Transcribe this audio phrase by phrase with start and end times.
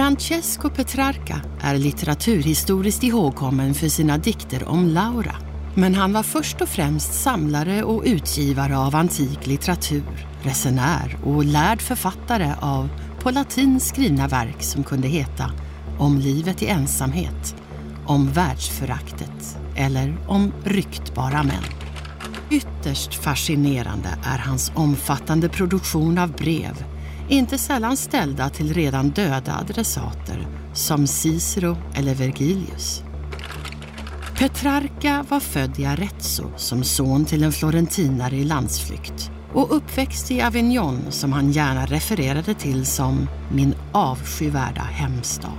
[0.00, 5.36] Francesco Petrarca är litteraturhistoriskt ihågkommen för sina dikter om Laura.
[5.74, 11.82] Men han var först och främst samlare och utgivare av antik litteratur, resenär och lärd
[11.82, 12.88] författare av
[13.22, 15.50] på latin skrivna verk som kunde heta
[15.98, 17.54] Om livet i ensamhet,
[18.06, 21.64] Om världsföraktet eller Om ryktbara män.
[22.50, 26.84] Ytterst fascinerande är hans omfattande produktion av brev
[27.30, 33.02] inte sällan ställda till redan döda adressater som Cicero eller Vergilius.
[34.38, 40.42] Petrarca var född i Arezzo som son till en florentinare i landsflykt och uppväxt i
[40.42, 45.50] Avignon som han gärna refererade till som min avskyvärda hemstad.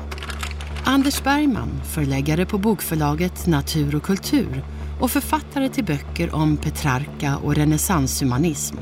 [0.86, 4.66] Anders Bergman, förläggare på bokförlaget Natur och kultur
[5.02, 8.78] och författare till böcker om Petrarca och renässanshumanism,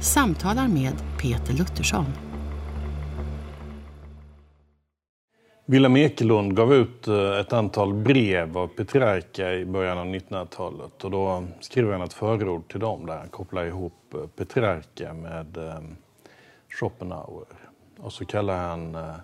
[0.00, 2.23] samtalar med Peter Luttersson.
[5.66, 11.10] Wilhelm Ekelund gav ut eh, ett antal brev av Petrarca i början av 1900-talet och
[11.10, 15.96] då skrev han ett förord till dem där han kopplar ihop eh, Petrarca med ehm,
[16.68, 17.46] Schopenhauer.
[17.98, 19.14] Och så kallar han eh,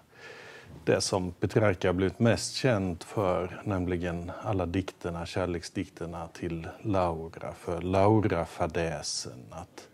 [0.84, 7.80] det som Petrarca har blivit mest känd för, nämligen alla dikterna, kärleksdikterna till Laura, för
[7.80, 9.44] Laura-fadäsen.
[9.50, 9.88] Att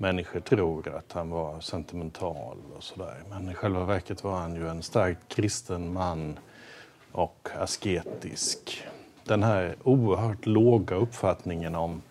[0.00, 3.22] människor tror att han var sentimental och sådär.
[3.30, 6.38] Men i själva verket var han ju en starkt kristen man
[7.12, 8.82] och asketisk.
[9.24, 12.02] Den här oerhört låga uppfattningen om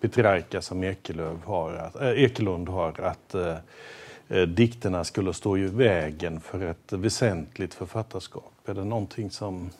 [0.00, 6.40] Petrarca som Ekelöv har, att, äh, Ekelund har, att äh, dikterna skulle stå i vägen
[6.40, 8.52] för ett väsentligt författarskap.
[8.66, 9.70] Är det någonting som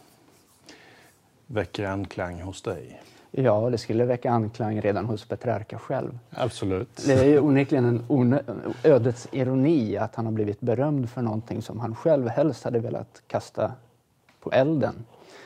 [1.46, 3.00] väcker anklang hos dig?
[3.36, 6.18] Ja, det skulle väcka anklang redan hos Petrarca själv.
[6.30, 7.02] Absolut.
[7.06, 8.38] Det är ju onekligen en
[8.84, 13.22] ödets ironi att han har blivit berömd för någonting som han själv helst hade velat
[13.26, 13.72] kasta
[14.40, 14.94] på elden.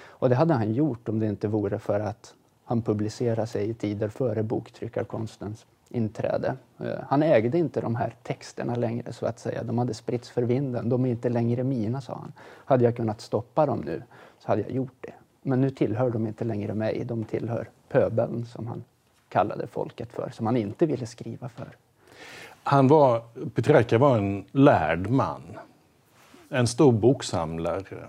[0.07, 2.35] Och det hade han gjort om det inte vore för att
[2.65, 6.57] han publicerade sig i tider före boktryckarkonstens inträde.
[6.79, 9.63] Eh, han ägde inte de här texterna längre så att säga.
[9.63, 10.89] De hade spritts för vinden.
[10.89, 12.33] De är inte längre mina, sa han.
[12.65, 14.03] Hade jag kunnat stoppa dem nu
[14.39, 15.13] så hade jag gjort det.
[15.49, 17.05] Men nu tillhör de inte längre mig.
[17.05, 18.85] De tillhör pöbeln som han
[19.29, 21.69] kallade folket för, som han inte ville skriva för.
[22.63, 23.23] Han var,
[23.55, 25.43] Petrarca var en lärd man,
[26.49, 28.09] en stor boksamlare.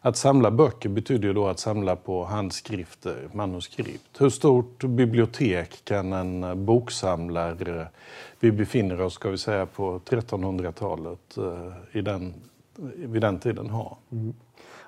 [0.00, 4.20] Att samla böcker betyder ju då att samla på handskrifter, manuskript.
[4.20, 7.88] Hur stort bibliotek kan en boksamlare,
[8.40, 12.34] vi befinner oss ska vi säga på 1300-talet, eh, i den,
[12.96, 13.98] vid den tiden ha?
[14.12, 14.34] Mm.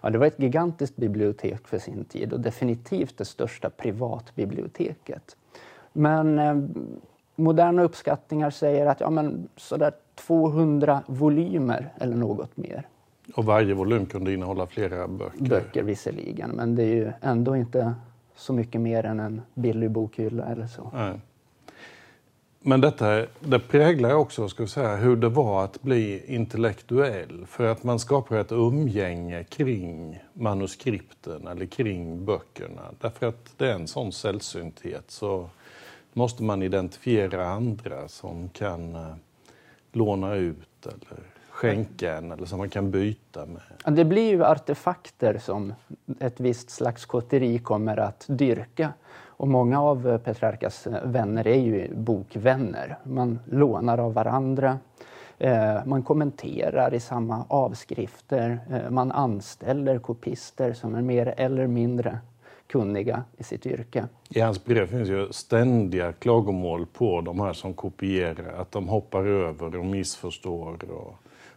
[0.01, 5.37] Ja, det var ett gigantiskt bibliotek för sin tid och definitivt det största privatbiblioteket.
[5.93, 6.57] Men eh,
[7.37, 12.87] moderna uppskattningar säger att ja, men sådär 200 volymer eller något mer.
[13.35, 15.49] Och varje volym kunde innehålla flera böcker?
[15.49, 17.95] Böcker visserligen, men det är ju ändå inte
[18.37, 20.91] så mycket mer än en billig bokhylla eller så.
[20.95, 21.21] Nej.
[22.61, 27.47] Men detta det präglar också ska säga, hur det var att bli intellektuell.
[27.47, 32.83] För att man skapar ett umgänge kring manuskripten eller kring böckerna.
[33.01, 35.51] Därför att det är en sån sällsynthet så
[36.13, 39.15] måste man identifiera andra som kan eh,
[39.93, 43.97] låna ut eller skänka en eller som man kan byta med.
[43.97, 45.75] Det blir ju artefakter som
[46.21, 48.93] ett visst slags kotteri kommer att dyrka.
[49.39, 52.99] Och många av eh, Petrarkas eh, vänner är ju bokvänner.
[53.05, 54.79] Man lånar av varandra.
[55.39, 58.61] Eh, man kommenterar i samma avskrifter.
[58.91, 62.19] Man anställer kopister som är mer eller mindre
[62.67, 64.09] kunniga i sitt yrke.
[64.29, 68.61] I hans brev finns ju ständiga klagomål på de här som kopierar.
[68.61, 71.15] Att de hoppar över och missförstår och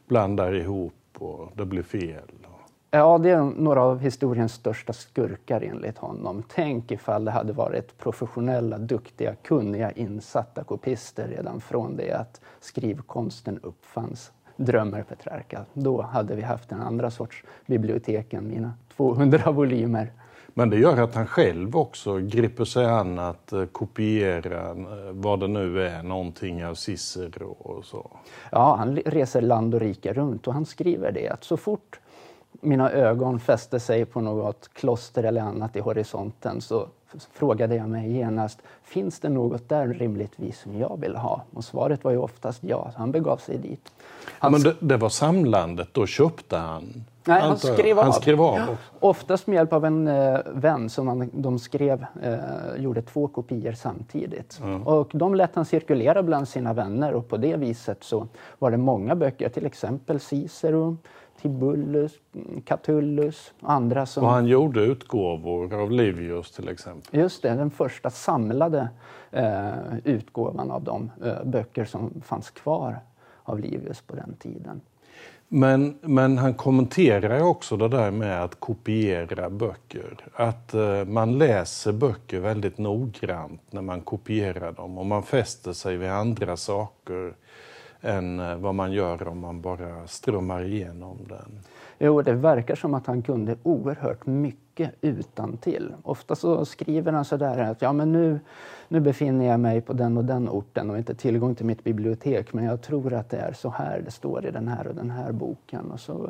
[0.08, 2.41] blandar ihop och det blir fel.
[2.93, 6.43] Ja, det är några av historiens största skurkar enligt honom.
[6.47, 13.59] Tänk ifall det hade varit professionella, duktiga, kunniga, insatta kopister redan från det att skrivkonsten
[13.63, 15.65] uppfanns, drömmer Petrarca.
[15.73, 20.11] Då hade vi haft en andra sorts bibliotek än mina 200 volymer.
[20.53, 25.39] Men det gör att han själv också griper sig an att eh, kopiera eh, vad
[25.39, 28.11] det nu är, någonting av Cicero och så.
[28.51, 31.99] Ja, han reser land och rike runt och han skriver det att så fort
[32.51, 36.88] mina ögon fäste sig på något kloster eller annat i horisonten så
[37.33, 41.42] frågade jag mig genast, finns det något där rimligtvis som jag vill ha?
[41.53, 43.92] Och svaret var ju oftast ja, så han begav sig dit.
[44.25, 44.51] Han...
[44.51, 48.03] Men det, det, var samlandet, då köpte han Nej, han skrev av.
[48.03, 48.77] Han skrev av också.
[49.00, 52.38] Oftast med hjälp av en eh, vän som man, de skrev, eh,
[52.77, 54.59] gjorde två kopior samtidigt.
[54.63, 54.88] Mm.
[54.88, 58.27] Och de lät han cirkulera bland sina vänner och på det viset så
[58.59, 60.98] var det många böcker, till exempel Cicero,
[61.41, 62.13] Tibullus,
[62.65, 64.23] Catullus och andra som...
[64.23, 67.19] Och han gjorde utgåvor av Livius till exempel.
[67.19, 68.89] Just det, den första samlade
[69.31, 72.99] eh, utgåvan av de eh, böcker som fanns kvar
[73.43, 74.81] av Livius på den tiden.
[75.53, 80.17] Men, men han kommenterar också det där med att kopiera böcker.
[80.33, 85.97] Att eh, man läser böcker väldigt noggrant när man kopierar dem och man fäster sig
[85.97, 87.33] vid andra saker
[88.01, 91.59] än eh, vad man gör om man bara strömmar igenom den.
[92.00, 95.94] Jo, det verkar som att han kunde oerhört mycket utan till.
[96.03, 98.39] Ofta så skriver han sådär att ja, men nu,
[98.88, 102.53] nu befinner jag mig på den och den orten och inte tillgång till mitt bibliotek,
[102.53, 105.09] men jag tror att det är så här det står i den här och den
[105.09, 105.92] här boken.
[105.92, 106.30] Och så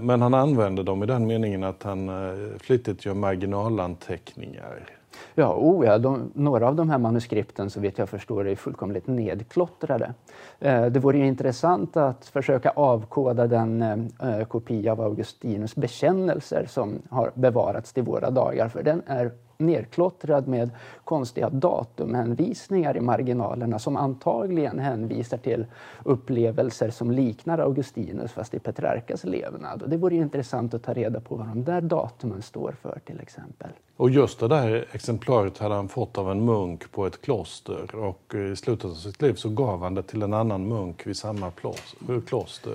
[0.00, 2.10] Men han använder dem i den meningen att han
[2.58, 4.99] flitigt gör marginalanteckningar.
[5.34, 9.06] Ja, oh ja de, några av de här manuskripten så vet jag förstår är fullkomligt
[9.06, 10.14] nedklottrade.
[10.58, 16.66] Eh, det vore ju intressant att försöka avkoda den eh, eh kopia av Augustinus bekännelser
[16.68, 20.70] som har bevarats till våra dagar, för den är nerklottrad med
[21.04, 25.66] konstiga datumhänvisningar i marginalerna som antagligen hänvisar till
[26.04, 29.82] upplevelser som liknar Augustinus fast i Petrarkas levnad.
[29.82, 33.20] Och det vore intressant att ta reda på vad de där datumen står för till
[33.20, 33.70] exempel.
[33.96, 38.34] Och just det där exemplaret hade han fått av en munk på ett kloster och
[38.34, 41.50] i slutet av sitt liv så gav han det till en annan munk vid samma
[42.26, 42.74] kloster.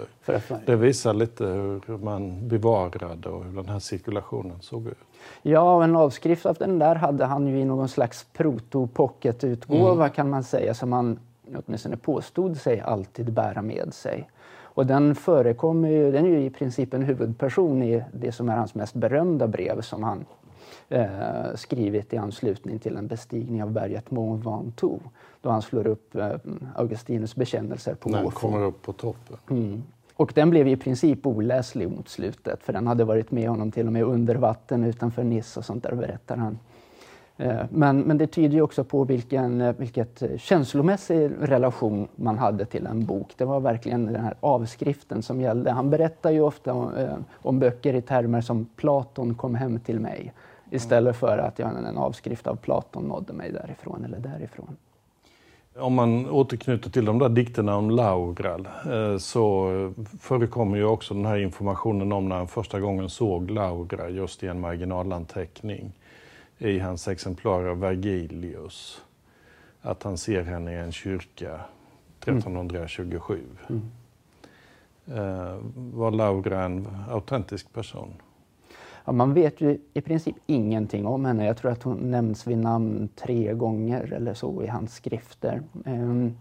[0.66, 1.46] Det visar lite
[1.86, 4.98] hur man bevarade och hur den här cirkulationen såg ut.
[5.42, 10.10] Ja, en avskrift av den där hade han ju i någon slags proto-pocket-utgåva mm.
[10.10, 11.20] kan man säga som han
[11.56, 14.30] åtminstone påstod sig alltid bära med sig.
[14.76, 18.56] Och den förekommer ju, den är ju i princip en huvudperson i det som är
[18.56, 20.26] hans mest berömda brev som han
[20.90, 25.06] eh, skrivit i anslutning till en bestigning av berget Mont Ventoux.
[25.42, 26.32] Då han slår upp eh,
[26.76, 29.38] Augustinus bekännelser på När han kommer upp på toppen.
[29.50, 29.84] Mm.
[30.16, 33.88] Och den blev i princip oläslig mot slutet för den hade varit med honom till
[33.88, 36.60] och med under vatten utanför Nice och sånt där berättar han.
[37.38, 42.66] Eh, men, men det tyder ju också på vilken eh, vilket känslomässig relation man hade
[42.66, 43.34] till en bok.
[43.38, 45.72] Det var verkligen den här avskriften som gällde.
[45.72, 46.92] Han berättar ju ofta om,
[47.34, 50.34] om böcker i termer som Platon kom hem till mig
[50.72, 54.78] istället för att en avskrift av Platon nådde mig därifrån eller därifrån.
[55.78, 58.56] Om man återknyter till de där dikterna om Laura
[58.86, 59.70] eh, så
[60.20, 64.48] förekommer ju också den här informationen om när han första gången såg Laura just i
[64.48, 65.92] en marginalanteckning
[66.58, 69.02] i hans exemplar av Vergilius.
[69.82, 71.60] Att han ser henne i en kyrka
[72.20, 73.42] 1327.
[73.70, 73.92] Mm.
[75.08, 75.74] Mm.
[75.94, 78.14] Var Laura en autentisk person?
[79.06, 81.46] Ja, man vet ju i princip ingenting om henne.
[81.46, 85.62] Jag tror att hon nämns vid namn tre gånger eller så i hans skrifter.
[85.86, 86.38] Ehm,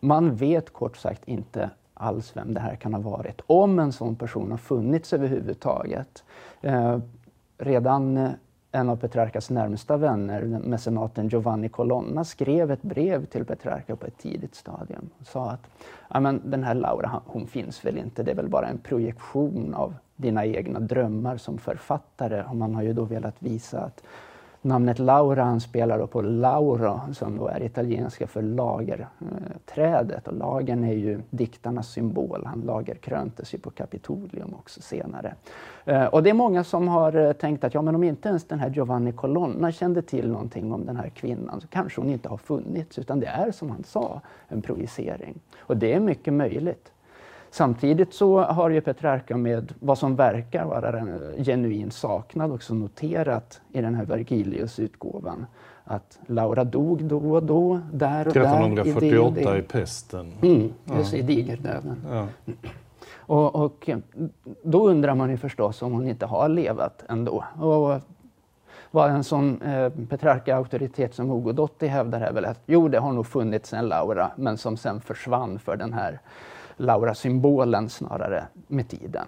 [0.00, 4.16] man vet kort sagt inte alls vem det här kan ha varit, om en sån
[4.16, 6.24] person har funnits överhuvudtaget.
[6.62, 7.02] Ehm,
[7.58, 8.30] redan eh,
[8.76, 14.18] en av Petrarcas närmsta vänner, mecenaten Giovanni Colonna, skrev ett brev till Petrarca på ett
[14.18, 15.70] tidigt stadium och sa att
[16.08, 19.74] ja, men den här Laura, hon finns väl inte, det är väl bara en projektion
[19.74, 22.42] av dina egna drömmar som författare.
[22.42, 24.02] Och man har ju då velat visa att
[24.66, 30.28] namnet Laura anspelar då på Lauro som då är italienska för lagerträdet.
[30.28, 32.42] Och lagern är ju diktarnas symbol.
[32.46, 35.34] Han lagerkröntes ju på Kapitolium också senare.
[35.84, 38.44] Eh, och det är många som har eh, tänkt att ja, men om inte ens
[38.44, 42.28] den här Giovanni Colonna kände till någonting om den här kvinnan så kanske hon inte
[42.28, 45.38] har funnits utan det är som han sa en projicering.
[45.58, 46.92] Och det är mycket möjligt.
[47.56, 53.60] Samtidigt så har ju Petrarca med vad som verkar vara en genuin saknad också noterat
[53.72, 55.46] i den här Vergilius-utgåvan
[55.84, 59.40] att Laura dog då och då, där och 1348 där.
[59.40, 60.32] 1348 i pesten.
[60.42, 61.18] Mm, just ja.
[61.18, 61.96] i digerdöden.
[62.10, 62.26] Ja.
[63.16, 63.90] Och, och,
[64.62, 67.44] då undrar man ju förstås om hon inte har levat ändå.
[67.60, 68.00] Och
[68.90, 73.12] vad en sån eh, Petrarca-auktoritet som Hugo Dotti hävdar är väl att jo, det har
[73.12, 76.20] nog funnits en Laura, men som sen försvann för den här
[76.76, 79.26] Laura-symbolen snarare med tiden.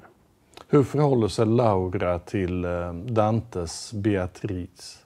[0.69, 5.05] Hur förhåller sig Laura till eh, Dantes Beatrice?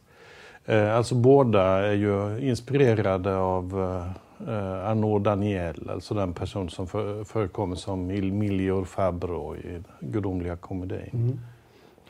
[0.64, 3.80] Eh, alltså båda är ju inspirerade av
[4.48, 10.56] eh, Arnaud Daniel, alltså den person som för, förekommer som Il Miglior Fabbro i Gudomliga
[10.56, 11.10] komedin.
[11.12, 11.40] Mm.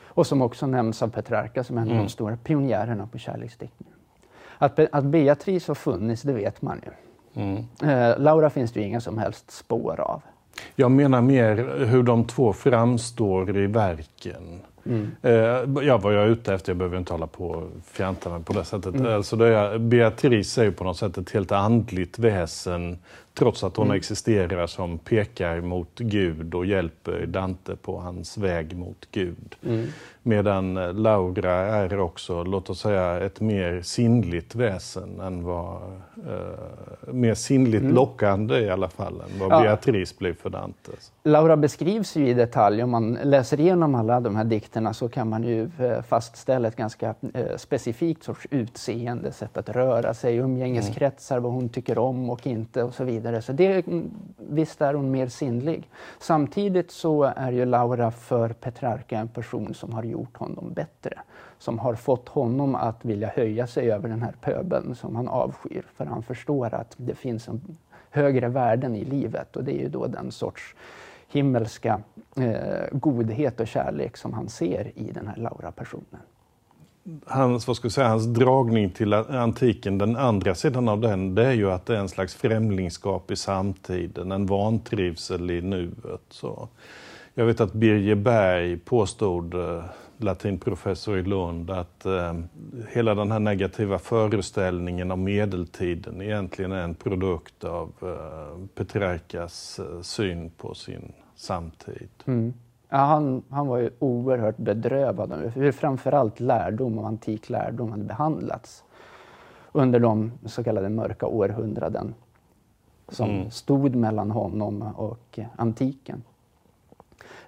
[0.04, 2.02] Och som också nämns av Petrarca som en av mm.
[2.02, 3.94] de stora pionjärerna på kärleksdiktningen.
[4.58, 6.90] Att, att Beatrice har funnits, det vet man ju.
[7.34, 7.64] Mm.
[7.82, 10.22] Eh, Laura finns det ju inga som helst spår av.
[10.76, 14.60] Jag menar mer hur de två framstår i verken.
[14.86, 15.10] Mm.
[15.22, 18.42] Eh, ja, vad jag är ute efter, jag behöver inte hålla på och fjanta mig
[18.42, 18.94] på det sättet.
[18.94, 19.14] Mm.
[19.14, 22.98] Alltså det är, Beatrice är ju på något sätt ett helt andligt väsen
[23.34, 23.96] trots att hon mm.
[23.96, 29.56] existerar som pekar mot Gud och hjälper Dante på hans väg mot Gud.
[29.66, 29.86] Mm.
[30.22, 35.82] Medan Laura är också, låt oss säga, ett mer sinnligt väsen än vad...
[36.16, 37.94] Eh, mer sinnligt mm.
[37.94, 39.62] lockande i alla fall än vad ja.
[39.62, 40.92] Beatrice blir för Dante.
[41.24, 42.82] Laura beskrivs ju i detalj.
[42.82, 46.76] Om man läser igenom alla de här dikterna så kan man ju eh, fastställa ett
[46.76, 52.46] ganska eh, specifikt sorts utseende, sätt att röra sig, umgängeskretsar, vad hon tycker om och
[52.46, 53.42] inte och så vidare.
[53.42, 55.88] Så det, mm, visst är hon mer sinnlig.
[56.18, 61.18] Samtidigt så är ju Laura för Petrarca en person som har gjort honom bättre.
[61.58, 65.84] Som har fått honom att vilja höja sig över den här pöbeln som han avskyr.
[65.96, 67.76] För han förstår att det finns en
[68.10, 70.74] högre värden i livet och det är ju då den sorts
[71.32, 72.00] himmelska
[72.36, 76.20] eh, godhet och kärlek som han ser i den här Laura-personen.
[77.26, 81.46] Hans, vad ska jag säga, hans dragning till antiken, den andra sidan av den, det
[81.46, 86.22] är ju att det är en slags främlingskap i samtiden, en vantrivsel i nuet.
[86.28, 86.68] Så
[87.34, 89.84] jag vet att Birger Berg påstod, eh,
[90.16, 92.34] latinprofessor i Lund, att eh,
[92.92, 100.00] hela den här negativa föreställningen om medeltiden egentligen är en produkt av eh, Petrarcas eh,
[100.00, 101.12] syn på sin
[101.42, 102.08] samtid.
[102.26, 102.54] Mm.
[102.88, 108.04] Ja, han, han var ju oerhört bedrövad över hur framförallt lärdom och antik lärdom hade
[108.04, 108.84] behandlats
[109.72, 112.14] under de så kallade mörka århundraden
[113.08, 113.50] som mm.
[113.50, 116.22] stod mellan honom och antiken.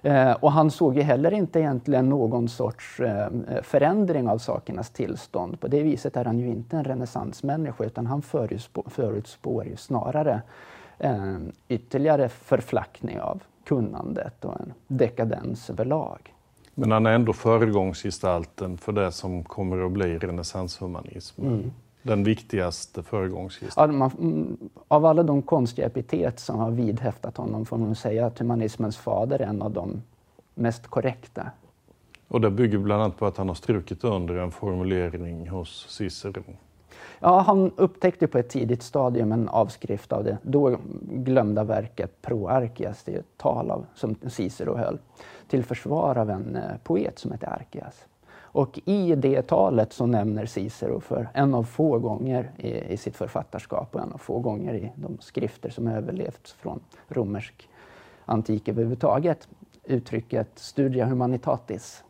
[0.01, 3.29] Eh, och han såg ju heller inte egentligen någon sorts eh,
[3.63, 5.59] förändring av sakernas tillstånd.
[5.59, 8.21] På det viset är han ju inte en renässansmänniska utan han
[8.85, 10.41] förutspår ju snarare
[10.97, 11.37] eh,
[11.67, 16.33] ytterligare förflackning av kunnandet och en dekadens överlag.
[16.75, 21.41] Men han är ändå föregångsgestalten för det som kommer att bli renässanshumanism.
[21.41, 21.71] Mm.
[22.01, 24.01] Den viktigaste föregångsgestalten.
[24.01, 24.57] Mm,
[24.87, 29.41] av alla de konstiga epitet som har vidhäftat honom får man säga att humanismens fader
[29.41, 30.01] är en av de
[30.53, 31.51] mest korrekta.
[32.27, 36.43] Och det bygger bland annat på att han har strukit under en formulering hos Cicero.
[37.19, 43.03] Ja, han upptäckte på ett tidigt stadium en avskrift av det då glömda verket Proarchias.
[43.03, 44.99] Det är ett tal av, som Cicero höll,
[45.47, 48.05] till försvar av en eh, poet som hette Archias.
[48.37, 53.15] Och i det talet så nämner Cicero för en av få gånger i, i, sitt
[53.15, 57.69] författarskap och en av få gånger i de skrifter som överlevt från romersk
[58.25, 59.47] antik överhuvudtaget
[59.83, 62.03] uttrycket studia humanitatis.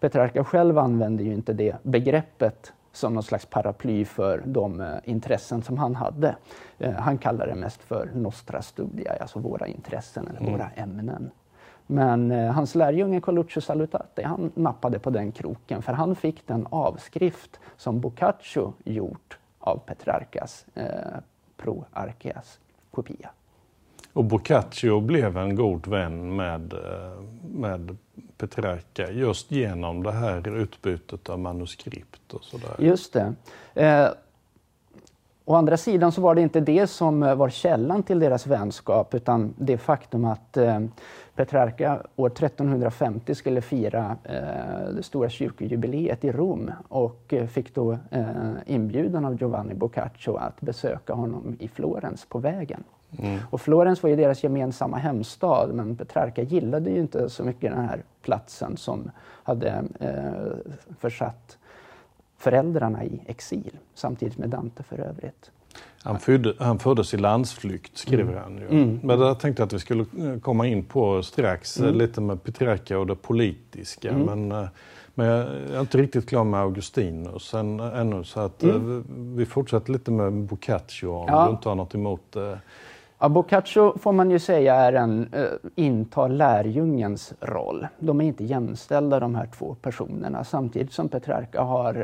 [0.00, 5.62] Petrarca själv använder ju inte det begreppet som någon slags paraply för de eh, intressen
[5.62, 6.36] som han hade.
[6.78, 10.52] Eh, han kallar det mest för nostra studia, alltså våra intressen eller mm.
[10.52, 11.30] våra ämnen.
[11.90, 16.66] Men eh, hans lärjunge Coluccio Salutati, han nappade på den kroken för han fick den
[16.70, 20.86] avskrift som Boccaccio gjort av Petrarcas eh,
[21.56, 22.58] Pro Arceas
[22.90, 23.30] kopia.
[24.18, 27.96] Och Boccaccio blev en god vän med, eh, med
[28.36, 32.74] Petrarca just genom det här utbytet av manuskript och sådär.
[32.78, 33.34] Just det.
[33.74, 34.08] Eh,
[35.44, 39.14] Å andra sidan så var det inte det som eh, var källan till deras vänskap
[39.14, 40.80] utan det faktum att eh,
[41.34, 47.92] Petrarca år 1350 skulle fira eh, det stora kyrkojubileet i Rom och eh, fick då
[48.10, 48.26] eh,
[48.66, 52.84] inbjudan av Giovanni Boccaccio att besöka honom i Florens på vägen.
[53.18, 53.38] Mm.
[53.50, 57.84] Och Florens var ju deras gemensamma hemstad men Petrarca gillade ju inte så mycket den
[57.84, 59.10] här platsen som
[59.42, 61.58] hade eh, försatt
[62.38, 65.50] föräldrarna i exil, samtidigt med Dante för övrigt.
[66.02, 68.42] Han, födde, han föddes i landsflykt, skriver mm.
[68.42, 68.66] han ju.
[68.66, 69.00] Mm.
[69.02, 71.94] Men det tänkte jag att vi skulle eh, komma in på strax, mm.
[71.94, 74.10] lite med Petrarca och det politiska.
[74.10, 74.22] Mm.
[74.22, 74.68] Men, eh,
[75.14, 78.98] men jag är inte riktigt klar med Augustinus än, ännu, så att mm.
[78.98, 79.04] Eh,
[79.36, 81.44] vi fortsätter lite med Boccaccio om ja.
[81.44, 82.58] du inte har något emot det.
[83.20, 85.44] Ja, Boccaccio får man ju säga är en, äh,
[85.74, 87.86] intar lärjungens roll.
[87.98, 91.94] De är inte jämställda de här två personerna samtidigt som Petrarca har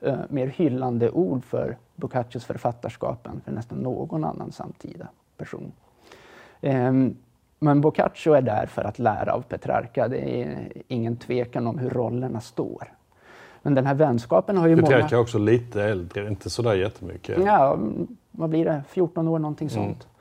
[0.00, 5.72] äh, äh, mer hyllande ord för Boccaccios författarskap än för nästan någon annan samtida person.
[6.60, 7.16] Ähm,
[7.58, 10.08] men Boccaccio är där för att lära av Petrarca.
[10.08, 12.92] Det är ingen tvekan om hur rollerna står.
[13.62, 15.08] Men den här vänskapen har ju Petrarca många...
[15.10, 17.38] är också lite äldre, inte sådär jättemycket.
[17.44, 17.78] Ja,
[18.30, 18.82] vad blir det?
[18.88, 20.02] 14 år, någonting sånt.
[20.02, 20.15] Eh,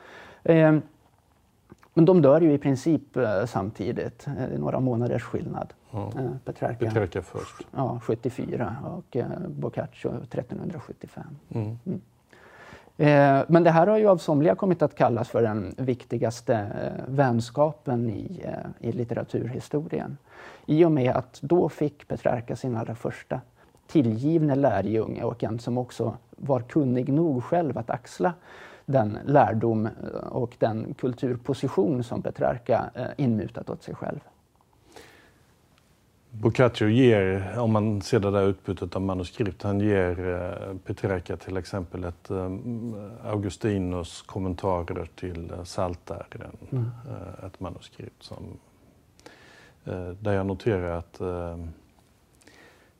[1.93, 4.27] men de dör ju i princip eh, samtidigt.
[4.27, 5.73] Eh, Det är några månaders skillnad.
[5.91, 6.11] Ja.
[6.17, 7.67] Eh, Petrarca, Petrarca först.
[7.75, 9.17] ja, 74 och
[9.49, 11.23] Boccaccio 1375.
[11.49, 11.77] Mm.
[12.97, 16.67] Eh, Men det här har ju av somliga kommit att kallas för den viktigaste
[17.07, 18.45] vänskapen i,
[18.79, 20.17] i litteraturhistorien.
[20.65, 23.41] I och med att då fick Petrarca sin allra första
[23.87, 28.33] tillgivne lärjunge och en som också var kunnig nog själv att axla
[28.85, 29.91] den lärdom eh,
[30.27, 34.19] och den kulturposition som Petrarca eh, inmutat åt sig själv.
[36.31, 41.57] Boccaccio ger, om man ser det där utbytet av manuskript, han ger eh, Petrarca till
[41.57, 42.49] exempel ett eh,
[43.23, 46.85] Augustinus kommentarer till Psaltaren, Mm.
[47.45, 48.43] ett manuskript som,
[50.19, 51.21] där jag noterar att,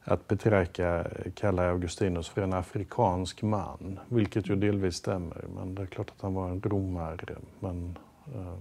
[0.07, 5.85] att Petrarca kallar Augustinus för en afrikansk man, vilket ju delvis stämmer, men det är
[5.85, 7.97] klart att han var en romare, men
[8.35, 8.57] eh,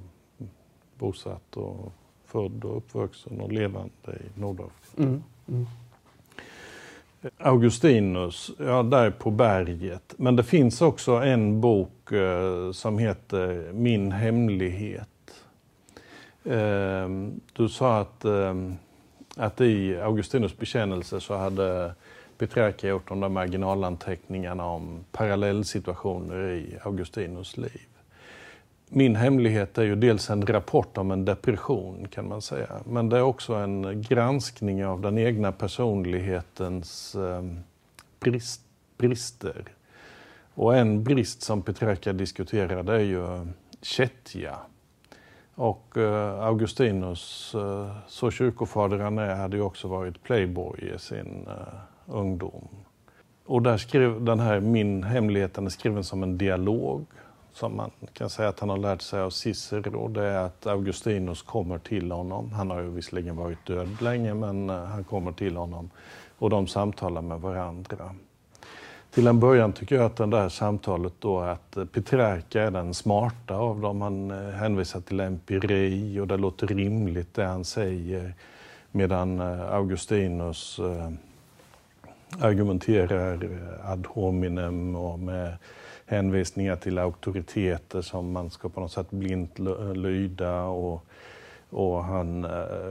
[0.99, 1.93] bosatt och
[2.25, 5.03] född och uppvuxen och levande i Nordafrika.
[5.03, 5.23] Mm.
[5.49, 5.67] Mm.
[7.39, 10.15] Augustinus, ja där på berget.
[10.17, 15.09] Men det finns också en bok eh, som heter Min hemlighet.
[16.45, 17.09] Eh,
[17.53, 18.55] du sa att, eh,
[19.37, 21.95] att i Augustinus bekännelse så hade
[22.39, 27.87] Petrarca gjort de där marginalanteckningarna om parallellsituationer i Augustinus liv.
[28.89, 32.69] Min hemlighet är ju dels en rapport om en depression kan man säga.
[32.85, 37.43] Men det är också en granskning av den egna personlighetens eh,
[38.21, 38.61] brist,
[38.99, 39.65] brister.
[40.55, 43.47] Och en brist som Petrarca diskuterade är ju
[43.83, 44.59] kättja.
[45.55, 51.47] Och eh, Augustinus, eh, så kyrkofader han är, hade ju också varit playboy i sin
[51.49, 52.69] eh, ungdom.
[53.47, 57.07] Och där skrev den här Min hemlighet, den är skriven som en dialog
[57.53, 61.43] som man kan säga att han har lärt sig av Cicero, det är att Augustinus
[61.43, 62.53] kommer till honom.
[62.53, 65.91] Han har ju visserligen varit död länge, men han kommer till honom
[66.39, 68.15] och de samtalar med varandra.
[69.15, 72.95] Till en början tycker jag att det där samtalet då att eh, Petrarca är den
[72.95, 74.01] smarta av dem.
[74.01, 78.35] Han eh, hänvisar till empiri och det låter rimligt det han säger.
[78.91, 80.81] Medan eh, Augustinus
[82.41, 83.49] argumenterar
[83.85, 85.57] ad hominem och med
[86.07, 89.59] hänvisningar till auktoriteter som man ska på något sätt blint
[89.95, 91.05] lyda och,
[91.71, 92.47] och han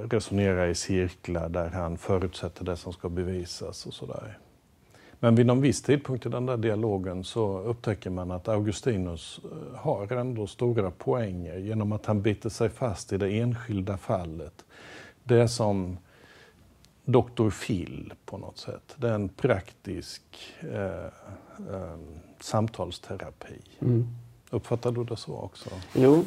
[0.10, 4.38] resonerar i cirklar där han förutsätter det som ska bevisas och sådär.
[5.24, 9.80] Men vid någon viss tidpunkt i den där dialogen så upptäcker man att Augustinus eh,
[9.80, 14.66] har ändå stora poänger genom att han biter sig fast i det enskilda fallet.
[15.24, 15.98] Det som
[17.06, 17.50] Dr.
[17.50, 18.96] Phil på något sätt.
[18.98, 20.22] Det är en praktisk
[20.60, 21.06] eh,
[21.74, 21.98] eh,
[22.40, 23.62] samtalsterapi.
[23.80, 24.08] Mm.
[24.50, 25.70] Uppfattar du det så också?
[25.94, 26.24] Jo,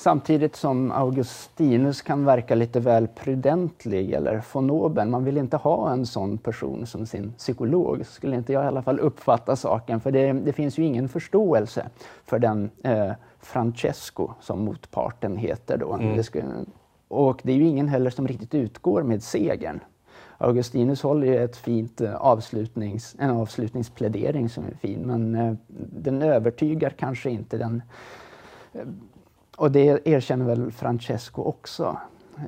[0.00, 5.10] samtidigt som Augustinus kan verka lite väl prudentlig eller fonoben.
[5.10, 8.82] Man vill inte ha en sån person som sin psykolog, skulle inte jag i alla
[8.82, 10.00] fall uppfatta saken.
[10.00, 11.86] För det, det finns ju ingen förståelse
[12.24, 15.92] för den eh, Francesco som motparten heter då.
[15.92, 16.16] Mm.
[16.16, 16.44] Det skulle,
[17.08, 19.80] och det är ju ingen heller som riktigt utgår med segern.
[20.38, 25.54] Augustinus håller ju ett fint eh, avslutnings, en avslutningsplädering som är fin, men eh,
[25.92, 27.82] den övertygar kanske inte den
[28.72, 28.82] eh,
[29.60, 31.98] och det erkänner väl Francesco också.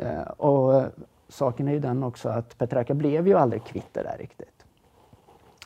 [0.00, 0.82] Eh, och
[1.28, 4.64] saken är ju den också att Petrarca blev ju aldrig kvitt det där riktigt.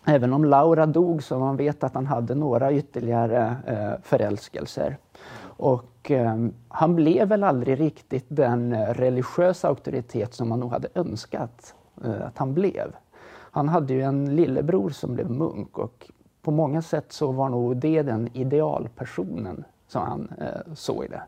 [0.05, 4.97] Även om Laura dog så man vet att han hade några ytterligare eh, förälskelser.
[5.41, 10.89] Och eh, han blev väl aldrig riktigt den eh, religiösa auktoritet som man nog hade
[10.95, 12.97] önskat eh, att han blev.
[13.31, 16.11] Han hade ju en lillebror som blev munk och
[16.43, 21.23] på många sätt så var nog det den idealpersonen som han eh, såg det.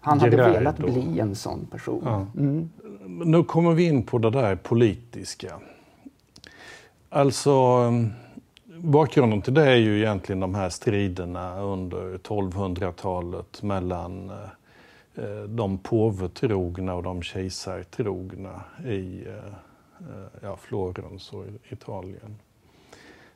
[0.00, 2.02] Han hade velat bli en sån person.
[2.04, 2.26] Ja.
[2.36, 2.70] Mm.
[3.24, 5.60] Nu kommer vi in på det där politiska.
[7.08, 7.82] Alltså,
[8.76, 14.30] bakgrunden till det är ju egentligen de här striderna under 1200-talet mellan
[15.14, 19.34] eh, de påvetrogna och de kejsartrogna i eh,
[20.00, 22.36] eh, ja, Florens och Italien.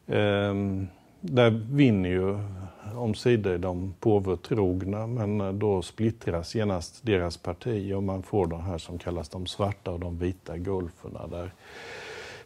[0.07, 0.88] Ehm,
[1.27, 2.39] där vinner ju
[2.95, 8.79] omsider de påvetrogna men eh, då splittras genast deras parti och man får de här
[8.79, 11.53] som kallas de svarta och de vita gulferna där,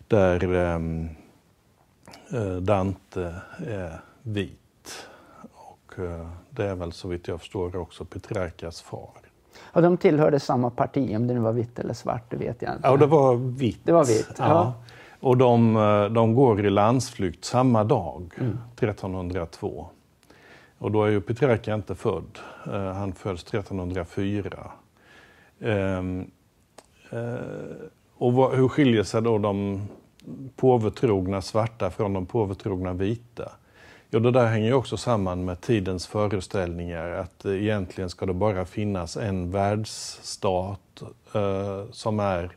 [0.09, 1.09] där ehm,
[2.33, 3.35] eh, Dante
[3.67, 5.09] är vit.
[5.53, 9.11] Och eh, det är väl så vitt jag förstår också Petrarcas far.
[9.73, 12.75] Ja, de tillhörde samma parti, om det nu var vitt eller svart, det vet jag
[12.75, 12.89] inte.
[12.89, 13.81] Ja, det var vitt.
[13.85, 14.75] Det var vitt, ja.
[15.21, 15.75] Och de,
[16.15, 18.59] de går i landsflykt samma dag, mm.
[18.77, 19.87] 1302.
[20.79, 22.39] Och då är ju Petrarca inte född.
[22.95, 24.71] Han föds 1304.
[25.61, 26.31] Um,
[27.13, 27.37] uh,
[28.19, 29.83] och vad, hur skiljer sig då de
[30.57, 33.53] påvetrogna svarta från de påvetrogna vita?
[34.11, 39.17] Jo, det där hänger också samman med tidens föreställningar att egentligen ska det bara finnas
[39.17, 41.03] en världsstat
[41.35, 42.57] eh, som är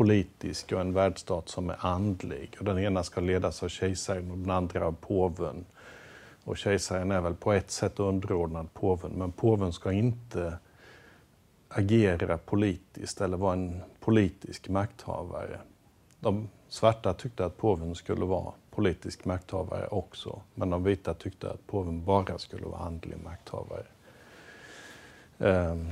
[0.00, 2.56] politisk och en världsstat som är andlig.
[2.58, 5.64] Och den ena ska ledas av kejsaren och den andra av påven.
[6.44, 10.58] Och kejsaren är väl på ett sätt underordnad påven, men påven ska inte
[11.68, 15.60] agera politiskt eller vara en politisk makthavare.
[16.20, 21.66] De svarta tyckte att påven skulle vara politisk makthavare också, men de vita tyckte att
[21.66, 23.86] påven bara skulle vara andlig makthavare.
[25.38, 25.88] Um.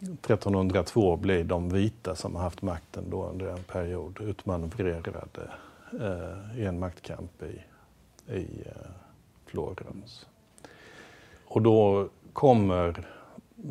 [0.00, 5.50] 1302 blir de vita som har haft makten då under en period utmanövrerade
[6.00, 7.62] eh, i en maktkamp i,
[8.34, 8.90] i eh,
[9.46, 10.26] Florens.
[11.44, 13.04] Och då kommer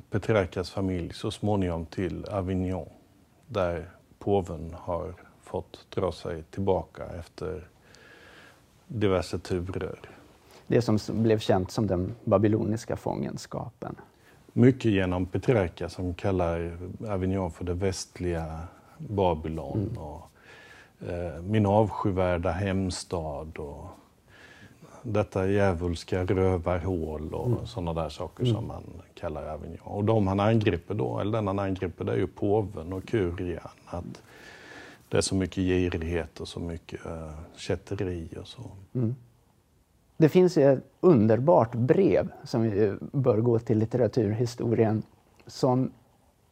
[0.10, 2.90] Petrarcas familj så småningom till Avignon
[3.48, 5.14] där påven har
[5.44, 7.68] fått dra sig tillbaka efter
[8.88, 10.00] diverse turer.
[10.68, 13.96] Det som blev känt som den babyloniska fångenskapen.
[14.58, 18.60] Mycket genom Petrarca som kallar Avignon för det västliga
[18.98, 19.90] Babylon.
[19.90, 19.98] Mm.
[19.98, 20.32] Och,
[21.10, 23.58] eh, min avskyvärda hemstad.
[23.58, 23.86] Och,
[25.02, 27.68] detta djävulska rövarhål och mm.
[27.68, 28.56] sådana där saker mm.
[28.56, 28.84] som man
[29.16, 29.78] kallar Avignon.
[29.84, 33.70] Och de han angriper då, eller den han angriper, det är ju påven och kurian.
[33.86, 34.22] Att
[35.10, 38.62] det är så mycket girighet och så mycket uh, kätteri och så.
[38.94, 39.16] Mm.
[40.18, 45.04] Det finns ett underbart brev som vi bör gå till litteraturhistorien
[45.48, 45.92] som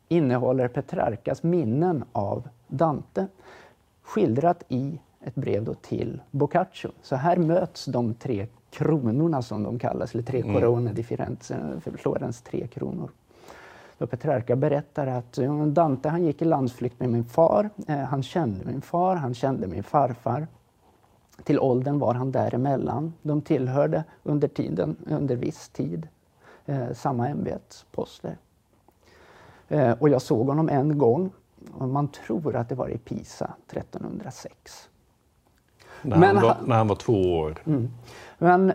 [0.07, 3.27] innehåller Petrarkas minnen av Dante
[4.01, 6.91] skildrat i ett brev till Boccaccio.
[7.01, 10.53] Så här möts de tre kronorna som de kallas, eller tre mm.
[10.53, 13.09] corone di Firenze, Florens tre kronor.
[13.97, 17.69] Då Petrarca berättar att Dante han gick i landsflykt med min far.
[17.87, 20.47] Eh, han kände min far, han kände min farfar.
[21.43, 23.13] Till åldern var han däremellan.
[23.21, 26.07] De tillhörde under tiden, under viss tid,
[26.65, 28.37] eh, samma ämbetsposter.
[29.67, 31.31] Eh, och jag såg honom en gång.
[31.73, 34.89] Och man tror att det var i Pisa 1306.
[36.01, 37.61] När, Men han, var, när han var två år.
[37.65, 37.89] Mm.
[38.37, 38.73] Men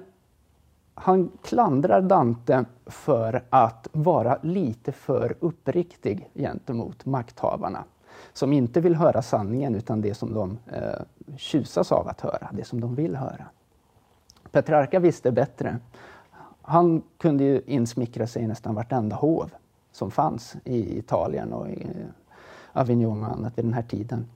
[0.94, 7.84] han klandrar Dante för att vara lite för uppriktig gentemot makthavarna
[8.32, 11.02] som inte vill höra sanningen utan det som de eh,
[11.36, 13.46] tjusas av att höra, det som de vill höra.
[14.52, 15.78] Petrarca visste bättre.
[16.62, 19.50] Han kunde ju insmickra sig i nästan vartenda hov
[19.92, 21.86] som fanns i Italien och i
[22.72, 24.26] Avignon och annat vid den här tiden.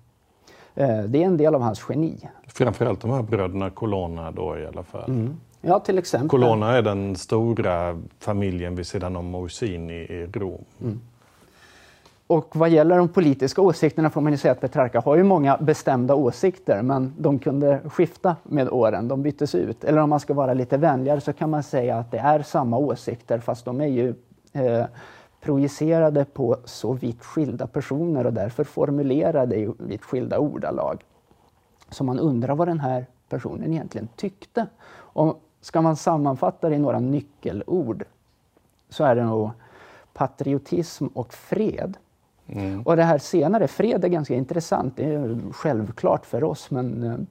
[0.74, 2.28] Eh, det är en del av hans geni.
[2.46, 5.10] Framförallt de här bröderna Colonna då i alla fall.
[5.10, 5.36] Mm.
[5.60, 6.28] Ja, till exempel.
[6.28, 10.64] Colonna är den stora familjen vid sidan om Orsini i Rom.
[10.82, 11.00] Mm.
[12.26, 15.56] Och vad gäller de politiska åsikterna får man ju säga att Petrarca har ju många
[15.56, 19.84] bestämda åsikter men de kunde skifta med åren, de byttes ut.
[19.84, 22.78] Eller om man ska vara lite vänligare så kan man säga att det är samma
[22.78, 24.14] åsikter fast de är ju
[24.52, 24.84] eh,
[25.40, 31.04] projicerade på så vitt skilda personer och därför formulerade i vitt skilda ordalag.
[31.90, 34.66] Så man undrar vad den här personen egentligen tyckte.
[34.96, 38.04] Och ska man sammanfatta det i några nyckelord
[38.88, 39.50] så är det nog
[40.12, 41.96] patriotism och fred.
[42.46, 42.82] Mm.
[42.82, 44.96] Och det här senare, fred är ganska intressant.
[44.96, 47.26] Det är självklart för oss men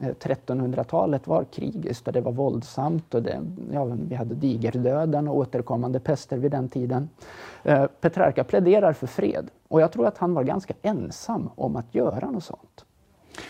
[0.00, 3.40] 1300-talet eh, var krigiskt och det var våldsamt och det,
[3.72, 7.08] ja, vi hade digerdöden och återkommande pester vid den tiden.
[7.62, 11.94] Eh, Petrarca pläderar för fred och jag tror att han var ganska ensam om att
[11.94, 12.84] göra något sånt.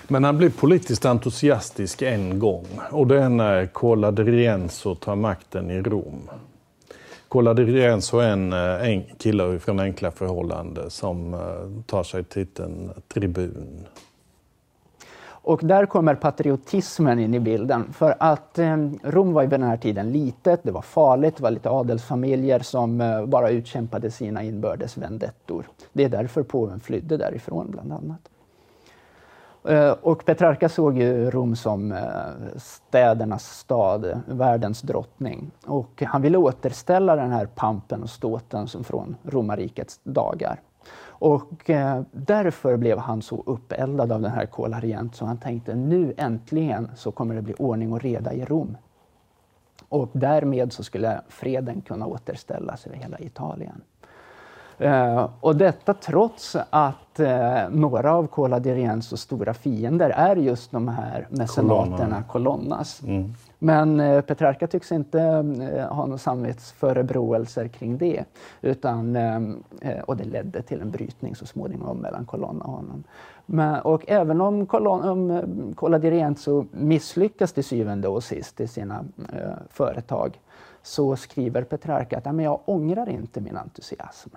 [0.09, 5.17] Men han blir politiskt entusiastisk en gång och det är när Cola de Rienzo tar
[5.17, 6.31] makten i Rom
[7.29, 11.41] kollade igen så är en, eh, en kille från enkla förhållanden som eh,
[11.87, 13.87] tar sig titeln tribun.
[15.49, 17.93] Och där kommer patriotismen in i bilden.
[17.93, 21.51] För att eh, Rom var vid den här tiden litet, det var farligt, det var
[21.51, 25.67] lite adelsfamiljer som eh, bara utkämpade sina inbördes vendettor.
[25.93, 28.21] Det är därför påven flydde därifrån bland annat.
[29.69, 31.99] Eh, och Petrarca såg ju Rom som eh,
[32.57, 35.51] städernas stad, världens drottning.
[35.67, 40.61] Och han ville återställa den här pampen och ståten som från romarrikets dagar.
[41.07, 46.15] Och eh, därför blev han så uppeldad av den här Kolarient så han tänkte nu
[46.17, 48.77] äntligen så kommer det bli ordning och reda i Rom.
[49.89, 53.81] Och därmed så skulle freden kunna återställas över hela Italien.
[54.79, 60.71] Eh, och detta trots att eh, några av Cola di Rienzos stora fiender är just
[60.71, 63.03] de här mecenaterna Colonnas.
[63.03, 63.35] Mm.
[63.59, 68.25] Men eh, Petrarca tycks inte eh, ha några samvetsförebråelser kring det.
[68.61, 73.05] Utan, eh, och det ledde till en brytning så småningom mellan Colonna och honom.
[73.47, 74.67] Men, och även om,
[75.77, 79.05] Cola di Rienzo misslyckas till syvende och sist i sina
[79.71, 80.41] företag
[80.83, 84.31] så skriver Petrarca att jag ångrar inte min entusiasm.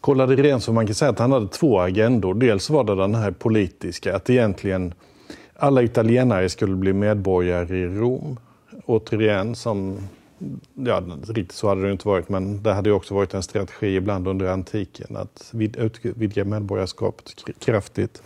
[0.00, 2.34] Kollade rent så man kan säga att han hade två agendor.
[2.34, 4.94] Dels var det den här politiska, att egentligen
[5.56, 8.38] alla italienare skulle bli medborgare i Rom.
[8.86, 9.98] Återigen, som,
[10.74, 14.28] ja riktigt så hade det inte varit, men det hade också varit en strategi ibland
[14.28, 18.22] under antiken att utvidga medborgarskapet kraftigt.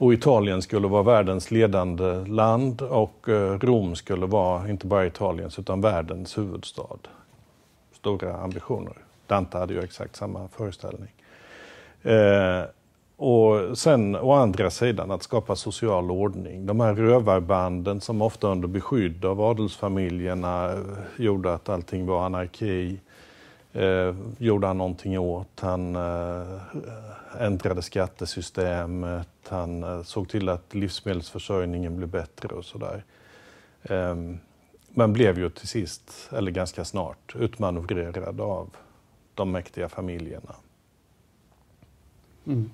[0.00, 5.58] Och Italien skulle vara världens ledande land och eh, Rom skulle vara inte bara Italiens
[5.58, 6.98] utan världens huvudstad.
[7.92, 9.07] Stora ambitioner.
[9.28, 11.10] Dante hade ju exakt samma föreställning.
[12.02, 12.62] Eh,
[13.16, 16.66] och sen å andra sidan att skapa social ordning.
[16.66, 20.78] De här rövarbanden som ofta under beskydd av adelsfamiljerna eh,
[21.16, 23.00] gjorde att allting var anarki.
[23.72, 25.60] Eh, gjorde han någonting åt.
[25.60, 26.58] Han eh,
[27.38, 29.28] ändrade skattesystemet.
[29.48, 33.04] Han eh, såg till att livsmedelsförsörjningen blev bättre och sådär.
[33.82, 34.16] Eh,
[34.90, 38.70] men blev ju till sist, eller ganska snart, utmanövrerad av
[39.38, 40.54] de mäktiga familjerna.
[42.46, 42.70] Mm.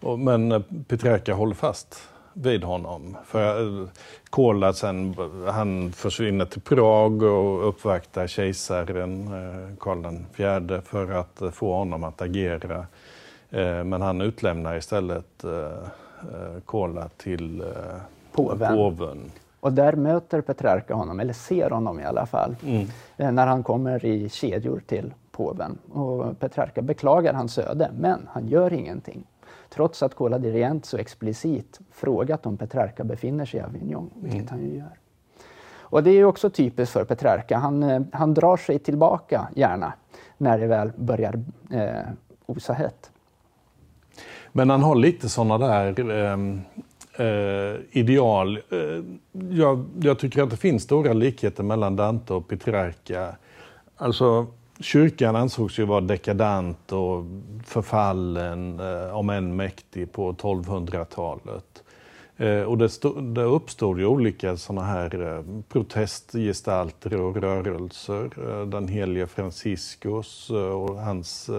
[0.00, 3.16] Och, men eh, Petrarca håller fast vid honom.
[3.26, 3.88] För eh,
[4.30, 5.16] Kola sen,
[5.48, 12.22] han försvinner till Prag och uppvaktar kejsaren eh, Karl IV för att få honom att
[12.22, 12.86] agera.
[13.84, 15.44] Men han utlämnar istället
[16.64, 17.64] Kola till
[18.32, 18.76] påven.
[18.76, 19.32] påven.
[19.60, 22.86] Och där möter Petrarca honom, eller ser honom i alla fall, mm.
[23.34, 25.78] när han kommer i kedjor till påven.
[25.92, 29.24] Och Petrarca beklagar hans öde, men han gör ingenting.
[29.68, 34.40] Trots att Cola di Rient så explicit frågat om Petrarca befinner sig i Avignon, vilket
[34.40, 34.48] mm.
[34.50, 34.98] han ju gör.
[35.78, 37.58] Och det är också typiskt för Petrarca.
[37.58, 39.92] Han, eh, han drar sig tillbaka gärna
[40.38, 42.08] när det väl börjar eh,
[42.46, 43.10] osa hett.
[44.52, 46.38] Men han har lite sådana där eh...
[47.26, 48.56] eh, ideal.
[48.56, 49.04] Eh,
[49.50, 53.36] jag, jag, tycker att det finns stora likheter mellan Dante och Petrarca.
[53.96, 54.46] Alltså,
[54.80, 57.24] Kyrkan ansågs ju vara dekadant och
[57.64, 61.82] förfallen, eh, om än mäktig, på 1200-talet.
[62.36, 68.30] Eh, och det, stod, det uppstod ju olika sådana här eh, protestgestalter och rörelser.
[68.66, 71.50] Den helige Franciscus och hans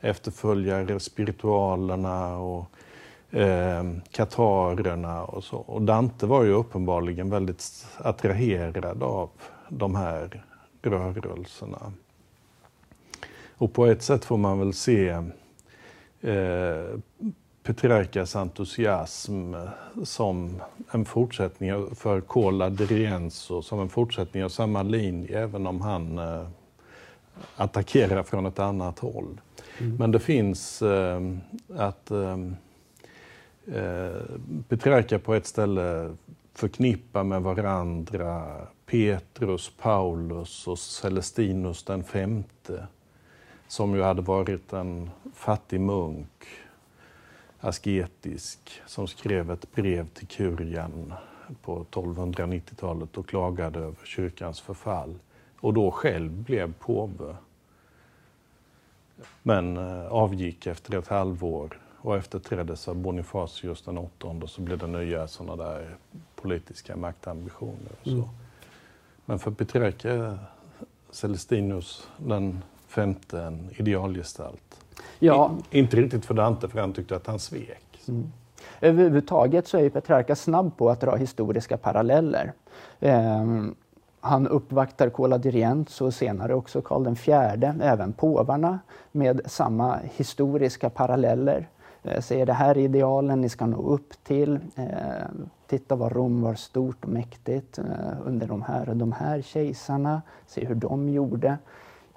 [0.00, 2.70] efterföljare, spiritualerna och
[3.30, 5.56] eh, katarerna och så.
[5.56, 9.30] Och Dante var ju uppenbarligen väldigt attraherad av
[9.68, 10.44] de här
[10.82, 11.92] rörelserna.
[13.64, 15.08] Och på ett sätt får man väl se
[16.20, 16.98] eh,
[17.62, 19.54] Petrarcas entusiasm
[20.04, 25.80] som en fortsättning för Cola de Rienzo, som en fortsättning av samma linje, även om
[25.80, 26.46] han eh,
[27.56, 29.40] attackerar från ett annat håll.
[29.78, 29.96] Mm.
[29.96, 31.20] Men det finns eh,
[31.76, 32.38] att eh,
[33.74, 34.22] eh
[34.68, 36.16] Petrarca på ett ställe
[36.54, 42.86] förknippar med varandra Petrus, Paulus och Celestinus den femte
[43.74, 46.46] som ju hade varit en fattig munk,
[47.60, 51.14] asketisk, som skrev ett brev till kurian
[51.62, 55.18] på 1290-talet och klagade över kyrkans förfall
[55.60, 57.36] och då själv blev påve.
[59.42, 64.86] Men eh, avgick efter ett halvår och efterträddes av Bonifacius den åttonde så blev det
[64.86, 65.96] nya sådana där
[66.34, 67.92] politiska maktambitioner.
[68.00, 68.10] Och så.
[68.10, 68.28] Mm.
[69.24, 70.38] Men för Petrarca
[71.10, 72.62] Celestinus den
[72.94, 74.80] femte en idealgestalt.
[75.18, 75.50] Ja.
[75.70, 78.00] I, inte riktigt för Dante, för han tyckte att han svek.
[78.08, 78.32] Mm.
[78.80, 82.52] Överhuvudtaget så är Petrarca snabb på att dra historiska paralleller.
[83.00, 83.44] Eh,
[84.20, 88.78] han uppvaktar Cola di Rienzo och senare också Karl IV, även påvarna,
[89.12, 91.68] med samma historiska paralleller.
[92.02, 94.58] Eh, säger det här är idealen ni ska nå upp till.
[94.76, 94.86] Eh,
[95.66, 97.84] titta vad Rom var stort och mäktigt eh,
[98.24, 100.22] under de här och de här kejsarna.
[100.46, 101.58] Se hur de gjorde.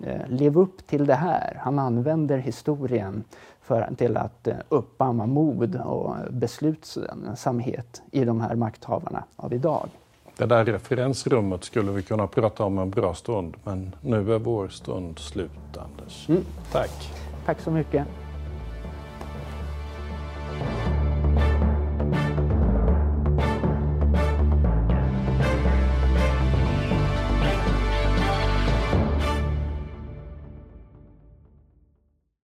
[0.03, 1.59] Eh, lev upp till det här.
[1.63, 3.23] Han använder historien
[3.61, 9.89] för, till att eh, uppamma mod och beslutsamhet i de här makthavarna av idag.
[10.37, 14.67] Det där referensrummet skulle vi kunna prata om en bra stund, men nu är vår
[14.67, 16.29] stund slut, Anders.
[16.29, 16.43] Mm.
[16.71, 17.11] Tack.
[17.45, 18.07] Tack så mycket.